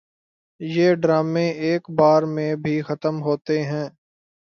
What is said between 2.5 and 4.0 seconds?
بھی ختم ہوتے ہیں